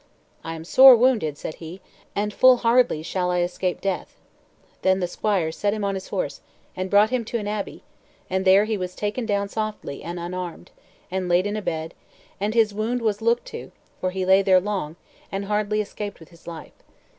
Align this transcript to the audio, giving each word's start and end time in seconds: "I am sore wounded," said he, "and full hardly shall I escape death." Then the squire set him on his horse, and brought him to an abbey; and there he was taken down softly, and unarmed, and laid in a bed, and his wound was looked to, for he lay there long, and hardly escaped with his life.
"I 0.43 0.55
am 0.55 0.65
sore 0.65 0.95
wounded," 0.95 1.37
said 1.37 1.57
he, 1.61 1.79
"and 2.15 2.33
full 2.33 2.57
hardly 2.57 3.03
shall 3.03 3.29
I 3.29 3.41
escape 3.41 3.81
death." 3.81 4.17
Then 4.81 4.99
the 4.99 5.05
squire 5.07 5.51
set 5.51 5.75
him 5.75 5.83
on 5.83 5.93
his 5.93 6.07
horse, 6.07 6.41
and 6.75 6.89
brought 6.89 7.11
him 7.11 7.23
to 7.25 7.37
an 7.37 7.47
abbey; 7.47 7.83
and 8.27 8.43
there 8.43 8.65
he 8.65 8.79
was 8.79 8.95
taken 8.95 9.27
down 9.27 9.47
softly, 9.47 10.01
and 10.01 10.19
unarmed, 10.19 10.71
and 11.11 11.29
laid 11.29 11.45
in 11.45 11.55
a 11.55 11.61
bed, 11.61 11.93
and 12.39 12.55
his 12.55 12.73
wound 12.73 13.03
was 13.03 13.21
looked 13.21 13.45
to, 13.49 13.71
for 13.99 14.09
he 14.09 14.25
lay 14.25 14.41
there 14.41 14.59
long, 14.59 14.95
and 15.31 15.45
hardly 15.45 15.81
escaped 15.81 16.19
with 16.19 16.29
his 16.29 16.47
life. 16.47 16.73